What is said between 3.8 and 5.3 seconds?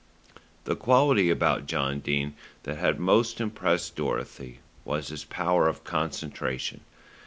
Dorothy was his